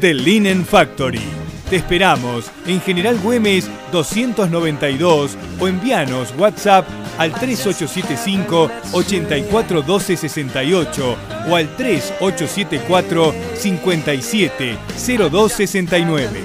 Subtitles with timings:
[0.00, 1.20] The Linen Factory.
[1.68, 11.16] Te esperamos en General Güemes 292 o envíanos WhatsApp al 3875 841268
[11.50, 16.40] o al 3874 570269.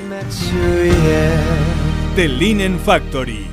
[2.17, 3.47] The Linen Factory.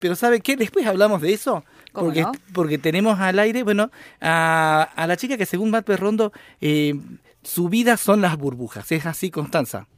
[0.00, 0.56] Pero ¿sabe qué?
[0.56, 1.64] Después hablamos de eso.
[1.92, 2.32] ¿Cómo Porque, no?
[2.52, 6.94] porque tenemos al aire, bueno, a, a la chica que según Matt Perrondo, eh,
[7.42, 8.90] su vida son las burbujas.
[8.92, 9.88] ¿Es así, Constanza?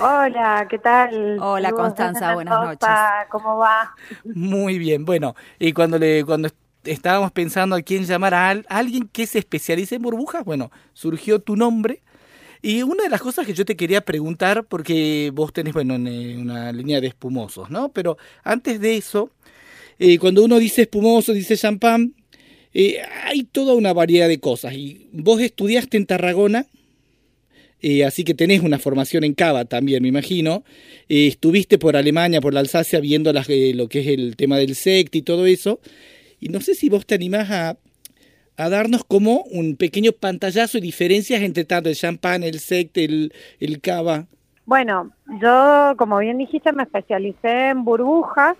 [0.00, 1.38] Hola, ¿qué tal?
[1.40, 3.94] Hola, Constanza, buenas Mendoza, ¿Cómo va?
[4.24, 5.04] Muy bien.
[5.04, 9.08] Bueno, y cuando le cuando est- estábamos pensando a quién llamar a, al- a alguien
[9.08, 12.02] que se especialice en burbujas, bueno, surgió tu nombre.
[12.62, 16.08] Y una de las cosas que yo te quería preguntar, porque vos tenés, bueno, en,
[16.08, 17.90] eh, una línea de espumosos, ¿no?
[17.90, 19.30] Pero antes de eso,
[20.00, 22.15] eh, cuando uno dice espumoso, dice champán,
[22.78, 24.74] eh, hay toda una variedad de cosas.
[24.74, 26.66] Y vos estudiaste en Tarragona,
[27.80, 30.62] eh, así que tenés una formación en cava también, me imagino.
[31.08, 34.58] Eh, estuviste por Alemania, por la Alsacia, viendo las, eh, lo que es el tema
[34.58, 35.80] del sect y todo eso.
[36.38, 37.78] Y no sé si vos te animás a,
[38.58, 43.32] a darnos como un pequeño pantallazo y diferencias entre tanto el champán, el sect, el,
[43.58, 44.26] el cava.
[44.66, 48.56] Bueno, yo, como bien dijiste, me especialicé en burbujas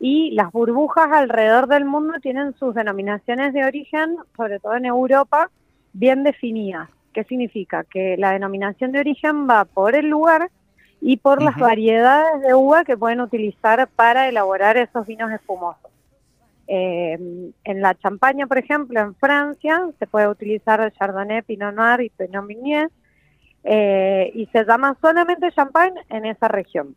[0.00, 5.50] y las burbujas alrededor del mundo tienen sus denominaciones de origen, sobre todo en Europa,
[5.92, 6.88] bien definidas.
[7.12, 7.84] ¿Qué significa?
[7.84, 10.50] Que la denominación de origen va por el lugar
[11.00, 15.90] y por las variedades de uva que pueden utilizar para elaborar esos vinos espumosos.
[16.66, 17.18] Eh,
[17.64, 22.44] en la Champaña, por ejemplo, en Francia, se puede utilizar Chardonnay, Pinot Noir y Pinot
[22.44, 22.90] Meunier,
[23.64, 26.94] eh, y se llama solamente champagne en esa región.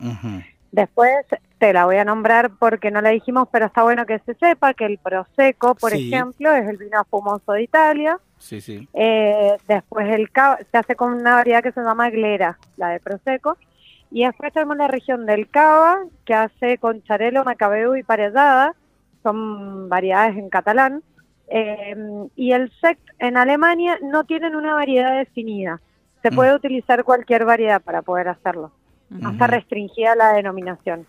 [0.71, 1.25] Después
[1.57, 4.73] te la voy a nombrar porque no la dijimos, pero está bueno que se sepa
[4.73, 6.07] que el Prosecco, por Sí.
[6.13, 8.17] ejemplo, es el vino espumoso de Italia.
[8.37, 8.87] Sí, sí.
[8.93, 12.99] Eh, después el cava se hace con una variedad que se llama Glera, la de
[12.99, 13.57] Prosecco.
[14.09, 18.73] Y después tenemos la región del Cava, que hace con Charelo, Macabeu y Parellada.
[19.23, 21.01] Son variedades en catalán.
[21.47, 21.95] Eh,
[22.35, 25.79] y el Sekt en Alemania no tienen una variedad definida.
[26.21, 26.35] Se Mm.
[26.35, 28.71] puede utilizar cualquier variedad para poder hacerlo.
[29.13, 31.05] Está restringida la denominación.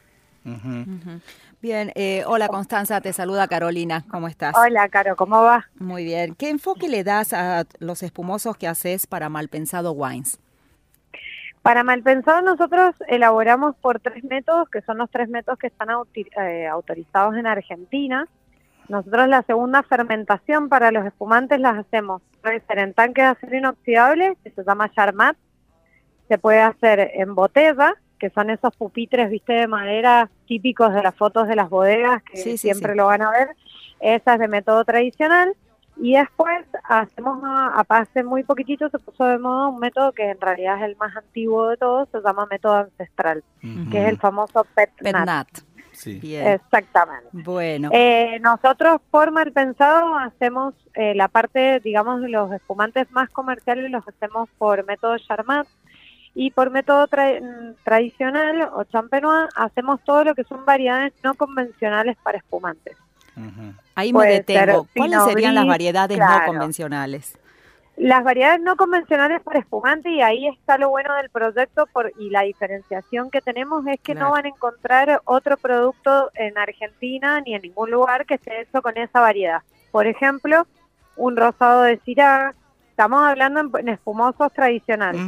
[1.60, 4.54] Bien, eh, hola Constanza, te saluda Carolina, ¿cómo estás?
[4.56, 5.68] Hola, Caro, ¿cómo va?
[5.78, 6.34] Muy bien.
[6.34, 10.40] ¿Qué enfoque le das a los espumosos que haces para Malpensado Wines?
[11.62, 16.66] Para Malpensado nosotros elaboramos por tres métodos, que son los tres métodos que están eh,
[16.66, 18.26] autorizados en Argentina.
[18.88, 23.56] Nosotros la segunda fermentación para los espumantes las hacemos, puede ser en tanques de acero
[23.56, 25.36] inoxidable, que se llama Charmat,
[26.28, 31.14] se puede hacer en botella, que son esos pupitres, viste, de madera típicos de las
[31.14, 32.96] fotos de las bodegas, que Sí, sí, siempre sí.
[32.98, 33.50] lo van a ver,
[34.00, 35.54] esa es de método tradicional.
[35.98, 40.30] Y después hacemos, a, a- hace muy poquitito se puso de moda un método que
[40.30, 43.44] en realidad es el más antiguo de todos, se llama método ancestral,
[43.90, 45.12] que es el famoso PET, nat.
[45.12, 45.48] Petnat.
[45.92, 46.18] Sí.
[46.18, 46.46] Bien.
[46.48, 47.28] Exactamente.
[47.32, 47.90] Bueno.
[47.92, 53.90] Eh, nosotros por mal pensado hacemos eh, la parte, digamos, de los espumantes más comerciales
[53.90, 55.66] los hacemos por método Charmat
[56.34, 62.16] y por método tra- tradicional o champenois hacemos todo lo que son variedades no convencionales
[62.22, 62.96] para espumantes.
[63.36, 63.74] Ujú.
[63.94, 64.86] Ahí me puede detengo.
[64.96, 67.38] ¿Cuáles serían las variedades no convencionales?
[67.98, 72.30] Las variedades no convencionales para espumante y ahí está lo bueno del proyecto por, y
[72.30, 74.28] la diferenciación que tenemos es que Claro.
[74.28, 78.80] no van a encontrar otro producto en Argentina ni en ningún lugar que esté hecho
[78.80, 79.60] con esa variedad.
[79.90, 80.66] Por ejemplo,
[81.16, 82.54] un rosado de Syrah,
[83.02, 85.20] estamos hablando en, en espumosos tradicionales.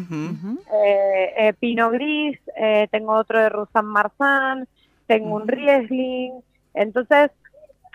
[0.72, 4.68] Eh, eh, Pinot Gris, eh, tengo otro de Roussan Marsan,
[5.08, 5.48] tengo un.
[5.48, 6.32] Riesling,
[6.72, 7.32] entonces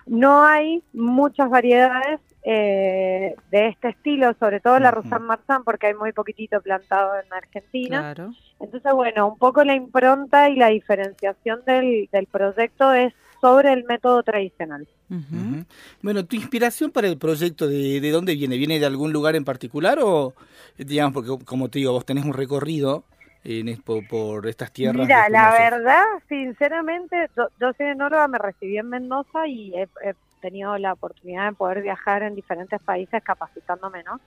[0.06, 5.04] no hay muchas variedades eh, de este estilo, sobre todo la Ujú.
[5.04, 8.00] Rosan Marzán, porque hay muy poquitito plantado en Argentina.
[8.00, 8.34] Claro.
[8.60, 13.86] Entonces, bueno, un poco la impronta y la diferenciación del, del proyecto es sobre el
[13.86, 14.86] método tradicional.
[15.10, 15.66] Ujú.
[16.02, 18.58] Bueno, ¿tu inspiración para el proyecto de, de dónde viene?
[18.58, 20.34] ¿Viene de algún lugar en particular o,
[20.78, 23.04] digamos, porque como te digo, vos tenés un recorrido
[23.44, 25.08] en, por, por estas tierras?
[25.08, 30.14] Mira, la verdad, sinceramente, yo, yo soy enóloga, me recibí en Mendoza y he, he
[30.42, 34.20] tenido la oportunidad de poder viajar en diferentes países capacitándome, ¿no?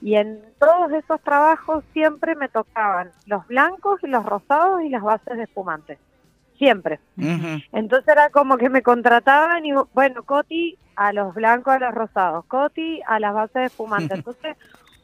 [0.00, 5.02] Y en todos esos trabajos siempre me tocaban los blancos y los rosados y las
[5.02, 5.98] bases de espumantes.
[6.62, 7.00] Siempre.
[7.72, 12.44] Entonces era como que me contrataban y bueno, Coti a los blancos, a los rosados,
[12.44, 14.14] Coti a las bases de espumante.
[14.14, 14.56] Entonces,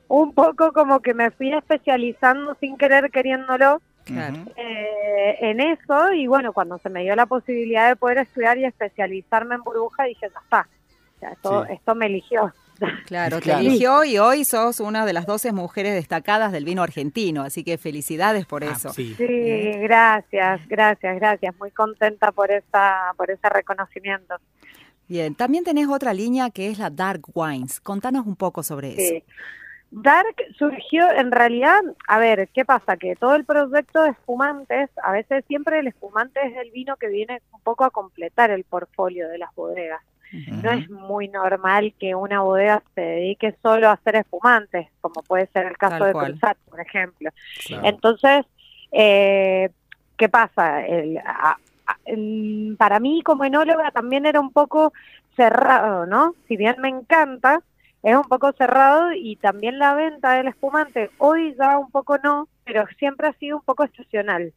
[0.07, 3.83] un poco como que me fui especializando sin querer queriéndolo
[4.57, 8.65] eh, en eso y bueno, cuando se me dio la posibilidad de poder estudiar y
[8.65, 10.69] especializarme en burbuja, dije, ya está,
[11.17, 11.73] O sea, esto, Sí.
[11.73, 12.55] esto me eligió.
[13.07, 17.43] Claro, te eligió y hoy sos una de las 12 mujeres destacadas del vino argentino,
[17.43, 18.91] así que felicidades por Ah, eso.
[18.93, 19.15] sí.
[19.17, 19.25] Sí,
[19.81, 21.57] gracias, gracias, gracias.
[21.59, 24.37] Muy contenta por esa, por ese reconocimiento.
[25.09, 27.81] Bien, también tenés otra línea que es la Dark Wines.
[27.81, 29.15] Contanos un poco sobre eso.
[29.15, 29.25] Sí.
[29.91, 32.99] Dark surgió en realidad, a ver, ¿qué pasa?
[32.99, 37.09] Que todo el proyecto de espumantes, a veces siempre el espumante es el vino que
[37.09, 40.03] viene un poco a completar el portfolio de las bodegas.
[40.47, 45.47] No es muy normal que una bodega se dedique solo a hacer espumantes, como puede
[45.49, 46.13] ser el caso Tal de.
[46.33, 47.31] Cruzat, por ejemplo.
[47.67, 47.87] Claro.
[47.87, 48.47] Entonces,
[48.93, 49.71] eh,
[50.17, 50.85] ¿qué pasa?
[50.87, 54.93] El- a- a- el- para mí como enóloga también era un poco
[55.37, 56.35] cerrado, ¿no?
[56.47, 57.63] Si bien me encanta,
[58.03, 62.49] es un poco cerrado y también la venta del espumante, hoy ya un poco no,
[62.65, 64.53] pero siempre ha sido un poco estacional.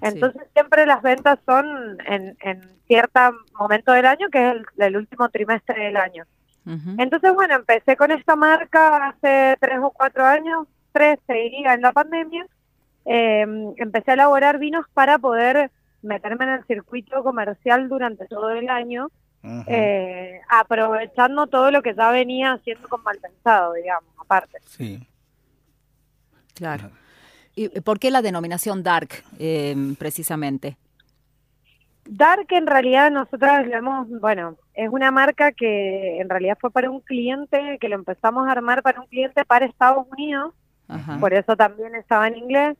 [0.00, 3.20] Entonces siempre las ventas son en, en cierto
[3.58, 6.24] momento del año, que es el, el último trimestre del año.
[6.98, 11.80] Entonces, bueno, empecé con esta marca hace tres o cuatro años, tres te diría, en
[11.80, 12.46] la pandemia.
[13.06, 13.46] Eh,
[13.78, 15.70] empecé a elaborar vinos para poder
[16.02, 19.08] meterme en el circuito comercial durante todo el año,
[19.66, 24.58] eh, aprovechando todo lo que ya venía haciendo con Malpensado, digamos, aparte.
[24.66, 25.08] Sí.
[26.54, 26.90] Claro.
[27.58, 29.08] ¿Y por qué la denominación Dark,
[29.40, 30.76] eh, precisamente?
[32.04, 36.88] Dark en realidad nosotros lo hemos, bueno, es una marca que en realidad fue para
[36.88, 40.54] un cliente, que lo empezamos a armar para un cliente para Estados Unidos,
[40.86, 41.18] Ajá.
[41.18, 42.76] por eso también estaba en inglés.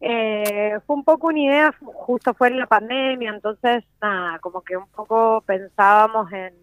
[0.00, 4.76] Eh, fue un poco una idea, justo fue en la pandemia, entonces nada, como que
[4.76, 6.54] un poco pensábamos en,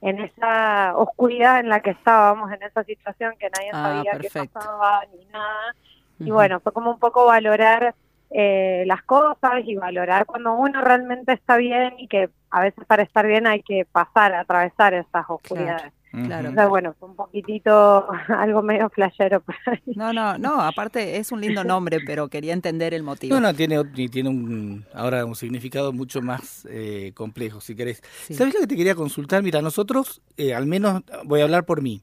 [0.00, 4.30] en esa oscuridad en la que estábamos, en esa situación que nadie Ah, sabía qué
[4.30, 5.76] pasaba ni nada.
[6.24, 7.94] Y bueno, fue como un poco valorar
[8.30, 13.02] eh, las cosas y valorar cuando uno realmente está bien y que a veces para
[13.02, 15.92] estar bien hay que pasar, atravesar esas oscuridades.
[16.12, 16.48] Claro.
[16.48, 19.80] Entonces, bueno, fue un poquitito algo medio flashero por ahí.
[19.96, 23.34] No, no, no, aparte es un lindo nombre, pero quería entender el motivo.
[23.34, 28.02] No, no, tiene, tiene un, ahora un significado mucho más eh, complejo, si querés.
[28.26, 28.34] Sí.
[28.34, 29.42] ¿Sabés lo que te quería consultar?
[29.42, 32.02] Mira, nosotros, eh, al menos voy a hablar por mí.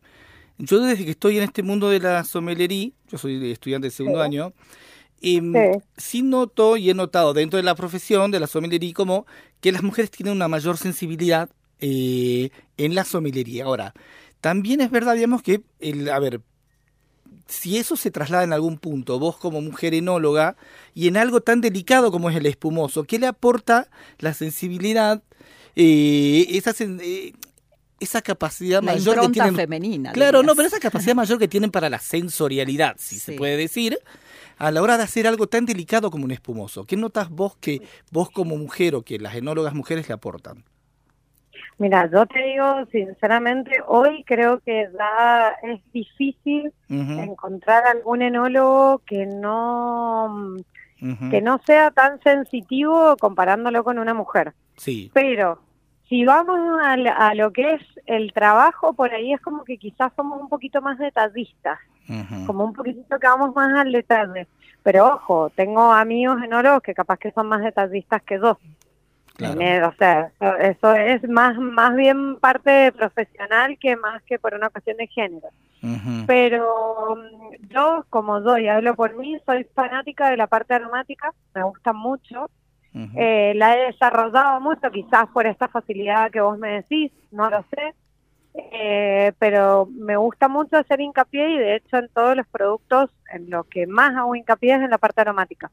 [0.59, 4.19] Yo desde que estoy en este mundo de la sommeliería, yo soy estudiante de segundo
[4.19, 4.25] Sí.
[4.25, 4.53] año,
[5.21, 5.79] em, Sí.
[5.97, 9.25] sí noto y he notado dentro de la profesión de la sommelería como
[9.61, 11.49] que las mujeres tienen una mayor sensibilidad
[11.81, 13.63] eh, en la sommelería.
[13.63, 13.93] Ahora,
[14.41, 16.41] también es verdad, digamos, que, el, a ver,
[17.47, 20.57] si eso se traslada en algún punto, vos como mujer enóloga,
[20.93, 25.23] y en algo tan delicado como es el espumoso, ¿qué le aporta la sensibilidad,
[25.77, 27.31] eh, esa, eh,
[27.99, 29.55] esa capacidad la mayor que tienen?
[29.55, 30.11] femenina.
[30.11, 33.99] Claro, no, pero esa capacidad mayor que tienen para la sensorialidad, si se puede decir,
[34.57, 36.85] a la hora de hacer algo tan delicado como un espumoso.
[36.85, 40.63] ¿Qué notas vos que vos como mujer o que las enólogas mujeres le aportan?
[41.77, 49.25] Mira, yo te digo sinceramente, hoy creo que ya es difícil encontrar algún enólogo que
[49.25, 50.57] no
[51.31, 54.53] que no sea tan sensitivo comparándolo con una mujer.
[54.75, 55.61] Sí, Pero
[56.09, 60.11] si vamos a, a lo que es el trabajo, por ahí es como que quizás
[60.15, 61.79] somos un poquito más detallistas,
[62.47, 64.47] como un poquitito que vamos más al detalle.
[64.81, 68.57] Pero ojo, tengo amigos enólogos que capaz que son más detallistas que yo.
[69.35, 69.89] claro.
[69.89, 74.69] O sea, eso, eso es más, más bien parte profesional que más que por una
[74.69, 75.49] cuestión de género.
[76.25, 77.15] Pero
[77.69, 81.93] yo, como yo, y hablo por mí, soy fanática de la parte aromática, me gusta
[81.93, 82.49] mucho.
[82.93, 87.63] Eh, la he desarrollado mucho, quizás por esta facilidad que vos me decís, no lo
[87.73, 87.93] sé.
[88.55, 93.49] Eh, pero me gusta mucho hacer hincapié y de hecho en todos los productos, en
[93.49, 95.71] lo que más hago hincapié es en la parte aromática.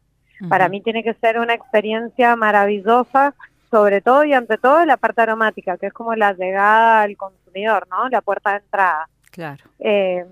[0.50, 3.34] Para mí tiene que ser una experiencia maravillosa,
[3.70, 7.88] sobre todo y ante todo la parte aromática, que es como la llegada al consumidor,
[7.90, 8.08] ¿no?
[8.10, 9.08] La puerta de entrada.
[9.30, 9.64] Claro.
[9.78, 10.24] Eh,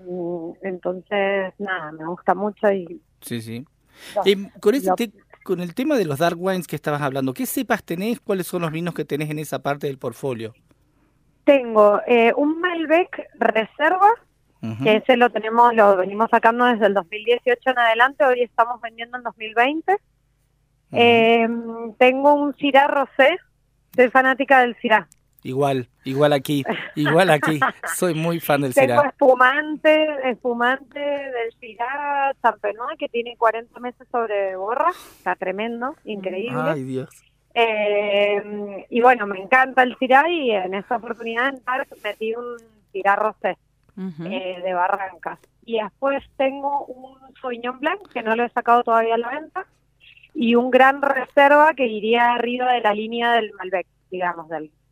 [0.61, 3.65] entonces, nada, me gusta mucho y Sí, sí.
[4.25, 5.11] Em, con, ese lo- te-
[5.45, 8.19] con el tema de los dark wines que estabas hablando, ¿qué cepas tenés?
[8.19, 10.53] ¿Cuáles son los vinos que tenés en esa parte del portfolio?
[11.45, 14.09] tengo eh, un Malbec Reserva,
[14.81, 19.15] que ese lo tenemos, lo venimos sacando desde el 2018 en adelante, hoy estamos vendiendo
[19.15, 19.93] en 2020.
[19.93, 19.99] Ujú.
[20.91, 21.47] Eh,
[21.99, 23.37] tengo un Syrah Rosé,
[23.95, 25.07] soy fanática del Syrah.
[25.45, 26.63] Igual, igual aquí,
[26.95, 27.59] igual aquí.
[27.95, 29.09] Soy muy fan del Tengo Syrah.
[29.09, 36.59] espumante, espumante del Syrah Champenois que tiene 40 meses sobre borra, está tremendo, increíble.
[36.59, 37.09] Ay, Dios.
[37.53, 41.53] Eh, y bueno, me encanta el Syrah y en esta oportunidad
[42.03, 42.57] metí un
[42.91, 43.55] Syrah Rosé
[44.25, 45.37] eh, de Barrancas.
[45.63, 49.67] Y después tengo un Sauvignon Blanc que no lo he sacado todavía a la venta
[50.33, 54.71] y un gran reserva que iría arriba de la línea del Malbec, digamos, del,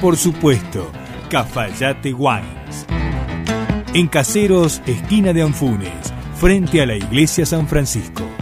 [0.00, 0.92] Por supuesto,
[1.30, 2.86] Cafayate Wines.
[3.94, 8.35] En Caseros, esquina de Anfunes, frente a la iglesia San Francisco.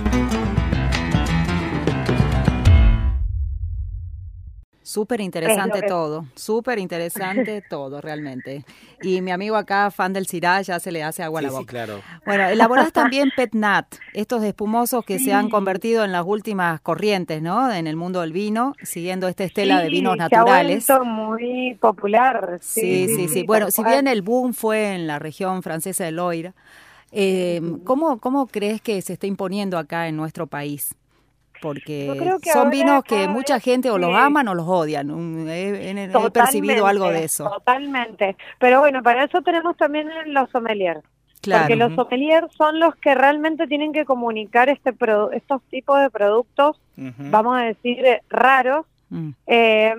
[4.95, 8.65] Súper interesante que- todo, súper interesante todo realmente.
[9.03, 11.51] Y mi amigo acá, fan del Cirá, ya se le hace agua a Sí, la
[11.53, 11.71] sí, boca.
[11.71, 12.01] claro.
[12.25, 17.43] Bueno, elaborás también Pet Nat, estos espumosos que se han convertido en las últimas corrientes,
[17.43, 17.73] ¿no?
[17.73, 20.87] En el mundo del vino, siguiendo esta estela de Sí, vinos ha naturales.
[20.87, 22.59] vuelto muy popular.
[22.61, 23.43] Sí, sí, sí.
[23.45, 26.53] Bueno, si bien el boom fue en la región francesa de Loire,
[27.11, 30.95] eh, ¿cómo, ¿cómo crees que se está imponiendo acá en nuestro país?
[31.63, 34.67] Porque Yo creo que son vinos que mucha gente o los que- aman o los
[34.69, 35.09] odian.
[35.49, 37.49] He, he- he percibido algo de eso.
[37.49, 38.37] Totalmente.
[38.59, 41.01] Pero bueno, para eso tenemos también los sommeliers.
[41.41, 41.63] Claro.
[41.65, 46.09] Porque los sommeliers son los que realmente tienen que comunicar este produ- estos tipos de
[46.11, 48.87] productos, vamos a decir, eh, raros,
[49.47, 49.95] eh,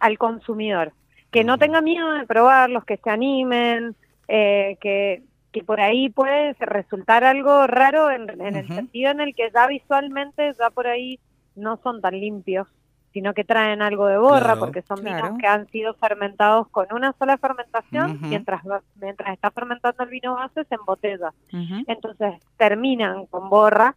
[0.00, 0.92] al consumidor.
[1.30, 3.94] Que no tenga miedo de probarlos, que se animen,
[4.28, 9.34] eh, que, que por ahí puede resultar algo raro en, en el sentido en el
[9.34, 11.20] que ya visualmente ya por ahí
[11.54, 12.66] no son tan limpios,
[13.12, 14.60] sino que traen algo de borra, Claro.
[14.60, 15.22] porque son Claro.
[15.24, 18.26] vinos que han sido fermentados con una sola fermentación, Ujú.
[18.26, 21.84] mientras, va- mientras está fermentando el vino base se embotella ujú.
[21.86, 23.94] entonces terminan con borra.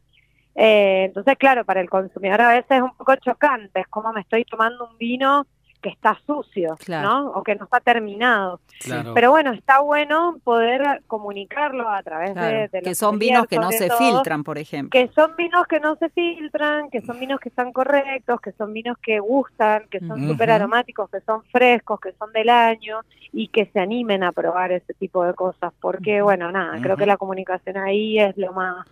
[0.55, 4.21] Eh, entonces, claro, para el consumidor a veces es un poco chocante, es como me
[4.21, 5.45] estoy tomando un vino
[5.85, 7.07] que está sucio, Claro.
[7.07, 7.27] ¿no?
[7.33, 8.59] O que no está terminado.
[8.79, 9.13] Claro.
[9.13, 13.45] Pero bueno, está bueno poder comunicarlo a través Claro, de, de que los son vinos
[13.45, 14.89] que no se todo, filtran, por ejemplo.
[14.99, 18.73] Que son vinos que no se filtran, que son vinos que están correctos, que son
[18.73, 20.31] vinos que gustan, que son Ujú.
[20.31, 23.01] súper aromáticos, que son frescos, que son del año
[23.31, 25.71] y que se animen a probar ese tipo de cosas.
[25.79, 28.87] Porque, bueno, nada, creo que la comunicación ahí es lo más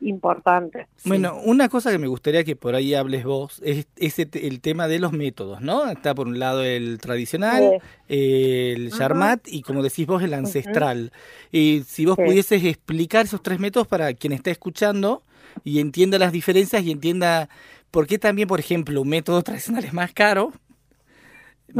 [0.00, 0.86] importante.
[1.04, 4.60] Bueno, una cosa que me gustaría que por ahí hables vos es ese te- el
[4.60, 5.88] tema de los métodos, ¿no?
[5.90, 8.98] Está por un lado el tradicional, el Ujú.
[8.98, 11.12] charmat y como decís vos el ancestral.
[11.52, 12.24] Y si vos Sí.
[12.24, 15.22] pudieses explicar esos tres métodos para quien está escuchando
[15.64, 17.48] y entienda las diferencias y entienda
[17.90, 20.52] por qué también, por ejemplo, un método tradicional es más caro,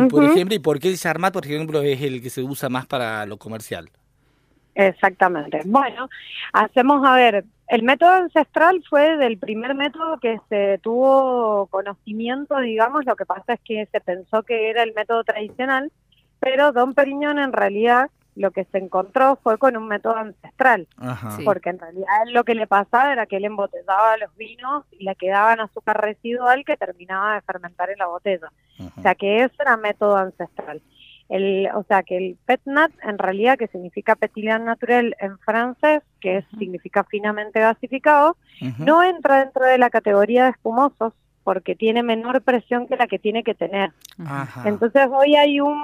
[0.08, 2.86] por ejemplo, y por qué el charmat, por ejemplo, es el que se usa más
[2.86, 3.90] para lo comercial.
[4.74, 5.60] Exactamente.
[5.66, 6.08] Bueno,
[6.52, 13.04] hacemos, a ver, el método ancestral fue del primer método que se tuvo conocimiento, digamos,
[13.06, 15.92] lo que pasa es que se pensó que era el método tradicional,
[16.40, 20.88] pero Don Periñón en realidad lo que se encontró fue con un método ancestral.
[21.36, 21.44] Sí.
[21.44, 25.04] porque en realidad él lo que le pasaba era que él embotellaba los vinos y
[25.04, 28.50] le quedaban azúcar residual que terminaba de fermentar en la botella.
[28.80, 28.92] Ajá.
[28.96, 30.82] O sea que eso era método ancestral.
[31.30, 36.38] El, o sea que el petnat, en realidad, que significa pétillant naturel en francés, que
[36.38, 38.36] es- significa finamente gasificado,
[38.78, 43.18] no entra dentro de la categoría de espumosos porque tiene menor presión que la que
[43.18, 43.92] tiene que tener.
[44.26, 44.68] Ajá.
[44.68, 45.78] Entonces hoy hay un,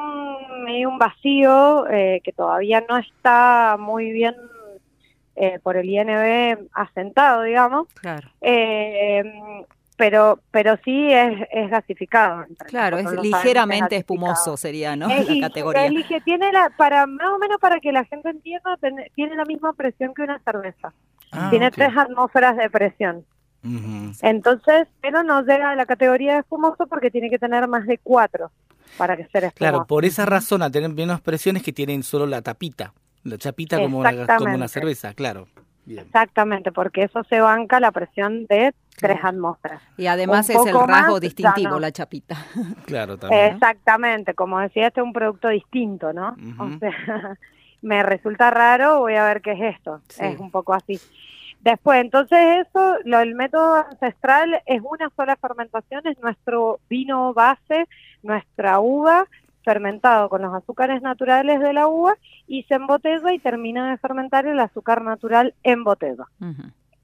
[0.69, 4.35] hay un vacío eh, que todavía no está muy bien
[5.37, 9.23] eh, por el INB asentado, digamos, Claro, eh,
[9.97, 12.45] pero pero sí es, es gasificado.
[12.67, 15.09] claro, es ligeramente espumoso sería, ¿no?
[15.11, 15.87] Es- La categoría.
[15.87, 19.45] elige- tiene la, para más o menos para que la gente entienda, ten- tiene la
[19.45, 20.93] misma presión que una cerveza.
[21.33, 23.25] Ah, tiene tres atmósferas de presión.
[24.23, 27.99] Entonces, pero no llega a la categoría de espumoso porque tiene que tener más de
[27.99, 28.51] cuatro
[28.97, 29.55] para que sea espumoso.
[29.57, 32.93] Claro, por esa razón, al tener menos presiones que tienen solo la tapita,
[33.25, 35.49] La chapita como una, como una cerveza, claro.
[35.85, 36.05] Bien.
[36.07, 39.83] Exactamente, porque eso se banca la presión de tres atmósferas.
[39.97, 41.81] Y además Un es el rasgo más, distintivo, no.
[41.81, 42.37] la chapita.
[42.87, 43.55] Claro, también.
[43.55, 46.37] Exactamente, como decía, este es un producto distinto, ¿no?
[46.59, 46.93] O sea,
[47.83, 50.01] me resulta raro, voy a ver qué es esto.
[50.09, 50.25] Sí.
[50.25, 51.01] Es un poco así.
[51.61, 57.89] Después, entonces eso, lo del método ancestral es una sola fermentación, es nuestro vino base,
[58.23, 59.27] nuestra uva
[59.65, 62.15] fermentado con los azúcares naturales de la uva
[62.47, 66.25] y se embotella y termina de fermentar el azúcar natural en botella.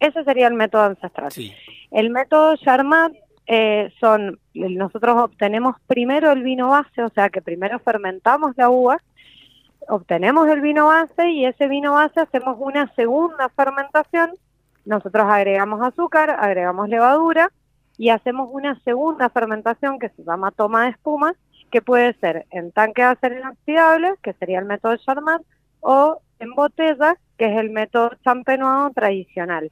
[0.02, 1.30] Ese sería el método ancestral.
[1.30, 1.54] Sí.
[1.92, 3.12] El método Charmat
[3.47, 9.00] eh, son, nosotros obtenemos primero el vino base, o sea que primero fermentamos la uva,
[9.88, 14.32] obtenemos el vino base y ese vino base hacemos una segunda fermentación,
[14.85, 17.52] nosotros agregamos azúcar, agregamos levadura
[17.97, 21.37] y hacemos una segunda fermentación que se llama toma de espuma,
[21.71, 25.42] que puede ser en tanque de acero inoxidable, que sería el método Charmat,
[25.78, 29.71] o en botella, que es el método champenois tradicional.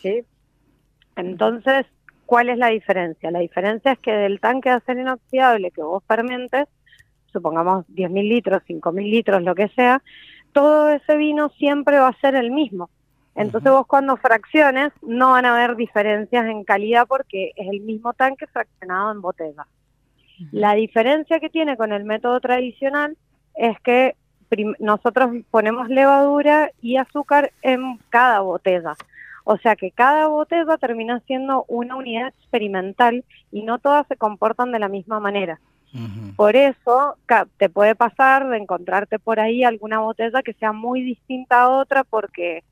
[0.00, 0.24] ¿Sí?
[1.16, 1.86] Entonces,
[2.26, 3.30] ¿cuál es la diferencia?
[3.30, 6.68] La diferencia es que del tanque de acero inoxidable que vos fermentes,
[7.32, 10.02] supongamos 10.000 litros, 5.000 litros, lo que sea,
[10.52, 12.90] todo ese vino siempre va a ser el mismo.
[13.34, 18.12] Entonces vos cuando fracciones no van a haber diferencias en calidad porque es el mismo
[18.12, 19.66] tanque fraccionado en botella.
[20.52, 23.16] La diferencia que tiene con el método tradicional
[23.56, 24.16] es que
[24.78, 28.94] nosotros ponemos levadura y azúcar en cada botella.
[29.44, 34.72] O sea que cada botella termina siendo una unidad experimental y no todas se comportan
[34.72, 35.60] de la misma manera.
[36.34, 37.16] Por eso
[37.56, 42.02] te puede pasar de encontrarte por ahí alguna botella que sea muy distinta a otra
[42.02, 42.64] porque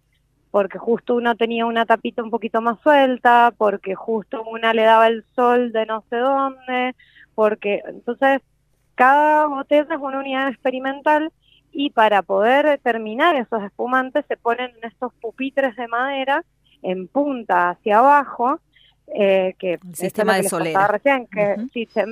[0.51, 5.07] porque justo uno tenía una tapita un poquito más suelta, porque justo una le daba
[5.07, 6.95] el sol de no sé dónde,
[7.35, 8.43] porque entonces
[8.95, 11.33] cada botella es una unidad experimental
[11.73, 16.45] y para poder terminar esos espumantes se ponen en estos pupitres de madera
[16.83, 18.61] en punta hacia abajo,
[19.15, 20.87] eh, que El sistema de solera.
[20.89, 22.05] recién, que sí, se-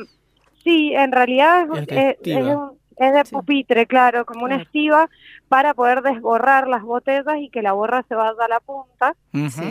[0.65, 3.35] sí, en realidad es, Es es- un- es de Sí.
[3.35, 5.09] pupitre, claro, como una estiva
[5.49, 9.15] para poder desborrar las botellas y que la borra se vaya a la punta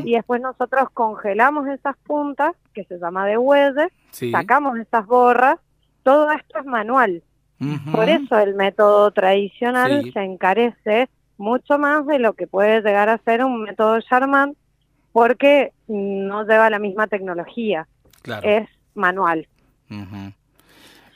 [0.04, 4.32] y después nosotros congelamos esas puntas, que se llama de huelle, Sí.
[4.32, 5.58] sacamos esas borras,
[6.04, 7.22] todo esto es manual.
[7.92, 10.12] Por eso el método tradicional Sí.
[10.14, 14.52] se encarece mucho más de lo que puede llegar a ser un método Charmat,
[15.12, 17.88] porque no lleva la misma tecnología,
[18.22, 18.48] Claro.
[18.48, 19.48] es manual.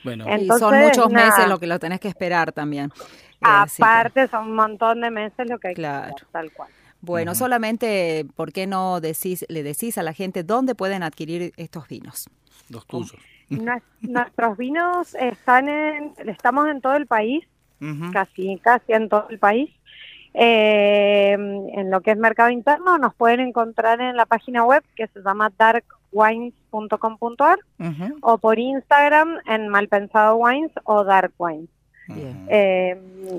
[0.03, 1.25] Bueno, Eh, y son Entonces, muchos nada.
[1.29, 2.91] meses lo que lo tenés que esperar también.
[2.95, 6.07] Eh, que- Aparte, son un montón de meses lo que hay Claro.
[6.09, 6.69] que hacer, tal cual.
[7.01, 11.87] bueno, solamente, ¿por qué no decís, le decís a la gente dónde pueden adquirir estos
[11.87, 12.29] vinos?
[12.69, 13.13] los tuyos.
[13.61, 17.45] Nues- Nuestros vinos están en, estamos en todo el país,
[18.11, 19.69] casi, casi en todo el país.
[20.35, 25.05] Eh, en lo que es mercado interno nos pueden encontrar en la página web que
[25.07, 28.17] se llama darkwines.com.ar Ujú.
[28.21, 31.69] o por Instagram en Malpensado Wines o Dark Wines.
[32.49, 32.97] Eh,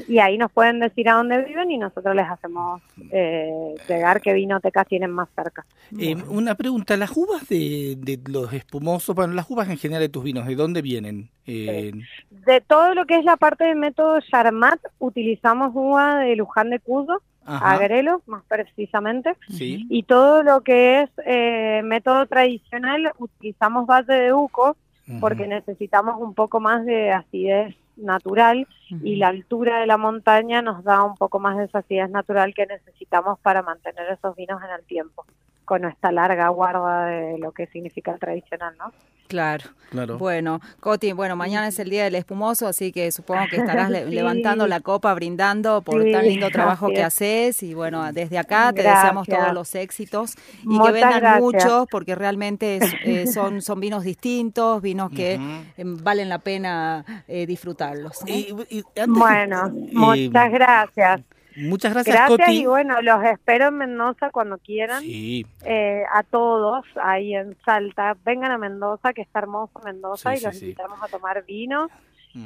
[0.08, 4.32] y ahí nos pueden decir a dónde viven y nosotros les hacemos eh, llegar qué
[4.32, 5.64] vinotecas tienen más cerca.
[5.98, 10.08] Eh, una pregunta, las uvas de, de los espumosos, bueno, las uvas en general de
[10.08, 11.28] tus vinos, ¿de dónde vienen?
[11.46, 11.92] Eh,
[12.30, 16.78] De todo lo que es la parte del método Charmat, utilizamos uva de Luján de
[16.78, 23.86] Cuyo, ajá, Agrelo más precisamente, sí, y todo lo que es eh, método tradicional utilizamos
[23.86, 24.76] base de uco
[25.20, 28.66] porque necesitamos un poco más de acidez natural
[29.02, 32.54] y la altura de la montaña nos da un poco más de esa acidez natural
[32.54, 35.24] que necesitamos para mantener esos vinos en el tiempo
[35.64, 38.92] con nuestra larga guarda de lo que significa el tradicional, ¿no?
[39.26, 39.64] Claro.
[39.90, 40.18] claro.
[40.18, 44.04] Bueno, Coti, bueno, mañana es el día del espumoso, así que supongo que estarás le-
[44.08, 44.10] Sí.
[44.14, 47.04] levantando la copa, brindando por Sí, tan lindo trabajo que es.
[47.06, 47.62] haces.
[47.62, 51.40] Y bueno, desde acá te deseamos todos los éxitos y Muchas que vendan gracias.
[51.40, 57.24] muchos, porque realmente es- eh, son, son vinos distintos, vinos que eh, valen la pena
[57.26, 58.20] eh, disfrutarlos.
[58.26, 58.28] ¿no?
[58.28, 61.22] Y- y antes- Bueno, eh, muchas gracias.
[61.56, 62.60] Muchas gracias, Gracias Coti.
[62.62, 65.00] y bueno, los espero en Mendoza cuando quieran.
[65.02, 68.16] Sí, Eh, a todos ahí en Salta.
[68.24, 70.64] Vengan a Mendoza, que está hermoso Mendoza, Sí, y sí, los sí.
[70.66, 71.88] invitamos a tomar vino.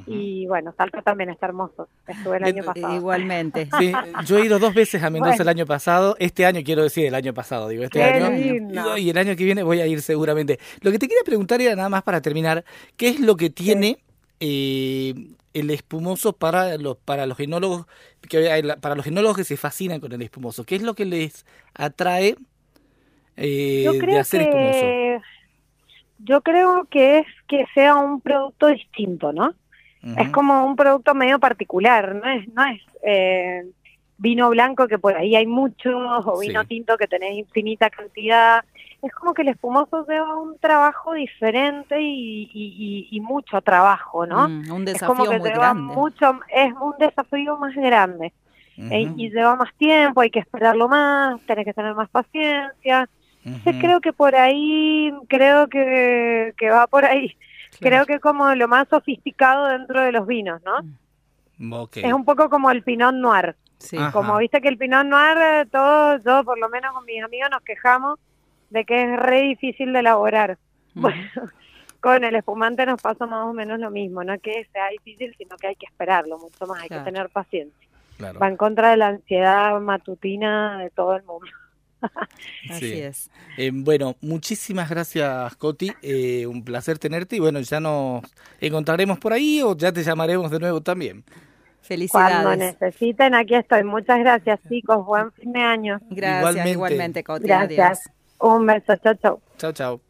[0.07, 1.89] Y bueno, Salta también está hermoso.
[2.07, 2.95] Estuve el año pasado.
[2.95, 3.71] Igualmente.
[3.79, 3.91] Sí,
[4.27, 5.43] yo he ido dos veces a Mendoza Bueno.
[5.45, 8.99] el año pasado, este año quiero decir el año pasado, digo este Qué año, lindo.
[8.99, 10.59] y el año que viene voy a ir seguramente.
[10.83, 12.67] Lo que te quería preguntar era nada más para terminar,
[12.99, 13.97] ¿qué es lo que tiene
[14.41, 15.15] eh,
[15.55, 17.87] el espumoso para los para los genólogos
[18.29, 20.65] que para los genólogos que se fascinan con el espumoso?
[20.65, 22.37] ¿Qué es lo que les atrae
[23.37, 25.25] eh, yo de hacer espumoso?
[26.19, 29.55] yo creo que es que sea un producto distinto, ¿no?
[30.17, 33.67] Es como un producto medio particular, no es, no es, eh,
[34.19, 36.67] vino blanco que por ahí hay mucho, o vino Sí.
[36.69, 38.65] tinto que tenés infinita cantidad.
[39.01, 44.27] Es como que el espumoso lleva un trabajo diferente y, y- y- y mucho trabajo,
[44.27, 44.49] ¿no?
[44.49, 45.95] Mm, un es como desafío que muy lleva grande.
[45.95, 48.33] mucho, es un desafío más grande.
[48.77, 53.09] E- Ujú, y lleva más tiempo, hay que esperarlo más, tenés que tener más paciencia.
[53.45, 57.37] Entonces creo que por ahí, creo que, que va por ahí.
[57.81, 61.83] Creo que como lo más sofisticado dentro de los vinos, ¿no?
[61.83, 61.99] Ok.
[61.99, 63.57] Es un poco como el Pinot Noir.
[63.79, 63.97] Sí.
[63.97, 64.13] Ajá.
[64.13, 67.49] Como viste que el Pinot Noir, eh, todos, yo por lo menos con mis amigos
[67.51, 68.19] nos quejamos
[68.71, 70.59] de que es re difícil de elaborar.
[70.95, 71.01] Mm.
[71.03, 71.23] Bueno,
[72.01, 75.57] con el espumante nos pasa más o menos lo mismo, no que sea difícil, sino
[75.57, 77.05] que hay que esperarlo mucho más, hay Claro.
[77.05, 77.89] que tener paciencia.
[78.17, 78.39] Claro.
[78.41, 81.47] Va en contra de la ansiedad matutina de todo el mundo.
[82.71, 83.01] Así Sí.
[83.01, 83.31] es.
[83.57, 85.93] Eh, bueno, muchísimas gracias, Coti.
[86.03, 88.23] Eh, un placer tenerte y bueno, ya nos
[88.61, 91.25] encontraremos por ahí o ya te llamaremos de nuevo también.
[91.89, 92.43] Felicidades.
[92.43, 93.83] Cuando necesiten, aquí estoy.
[93.83, 95.07] Muchas gracias, chicos.
[95.07, 95.99] Buen fin de año.
[96.11, 96.71] Gracias, Igualmente.
[96.71, 97.47] igualmente, Coti.
[97.47, 98.01] Gracias.
[98.01, 98.57] Adiós.
[98.57, 98.97] Un beso.
[98.97, 99.41] Chau, chau.
[99.57, 100.01] Chao, chao.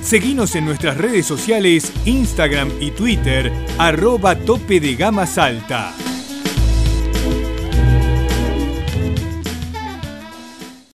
[0.00, 5.92] Seguinos en nuestras redes sociales, Instagram y Twitter, arroba tope de gama salta.